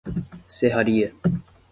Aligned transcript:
Serraria 0.55 1.13